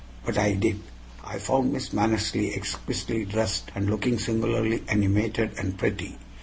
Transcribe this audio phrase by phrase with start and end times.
[0.25, 0.79] But I did.
[1.23, 6.17] I found Miss Mannersley exquisitely dressed and looking singularly animated and pretty.